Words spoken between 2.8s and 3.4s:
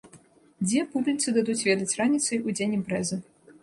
імпрэзы.